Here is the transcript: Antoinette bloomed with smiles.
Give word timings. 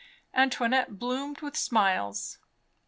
Antoinette 0.33 0.97
bloomed 0.97 1.41
with 1.41 1.55
smiles. 1.55 2.39